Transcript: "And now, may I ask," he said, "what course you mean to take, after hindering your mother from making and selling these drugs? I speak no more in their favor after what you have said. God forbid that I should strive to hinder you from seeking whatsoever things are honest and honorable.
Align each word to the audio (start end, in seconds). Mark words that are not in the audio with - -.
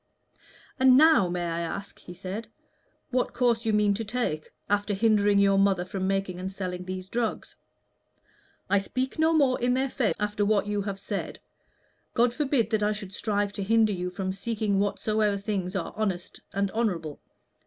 "And 0.79 0.97
now, 0.97 1.29
may 1.29 1.43
I 1.45 1.59
ask," 1.59 1.99
he 1.99 2.15
said, 2.15 2.47
"what 3.11 3.35
course 3.35 3.67
you 3.67 3.71
mean 3.71 3.93
to 3.93 4.03
take, 4.03 4.49
after 4.67 4.95
hindering 4.95 5.37
your 5.37 5.59
mother 5.59 5.85
from 5.85 6.07
making 6.07 6.39
and 6.39 6.51
selling 6.51 6.85
these 6.85 7.07
drugs? 7.07 7.55
I 8.67 8.79
speak 8.79 9.19
no 9.19 9.31
more 9.31 9.61
in 9.61 9.75
their 9.75 9.89
favor 9.91 10.15
after 10.19 10.43
what 10.43 10.65
you 10.65 10.81
have 10.81 10.99
said. 10.99 11.39
God 12.15 12.33
forbid 12.33 12.71
that 12.71 12.81
I 12.81 12.93
should 12.93 13.13
strive 13.13 13.53
to 13.53 13.61
hinder 13.63 13.93
you 13.93 14.09
from 14.09 14.33
seeking 14.33 14.79
whatsoever 14.79 15.37
things 15.37 15.75
are 15.75 15.93
honest 15.95 16.39
and 16.51 16.71
honorable. 16.71 17.21